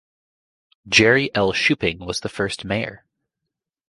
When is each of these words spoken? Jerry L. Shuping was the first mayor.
Jerry 0.87 1.29
L. 1.35 1.53
Shuping 1.53 1.99
was 1.99 2.21
the 2.21 2.27
first 2.27 2.65
mayor. 2.65 3.05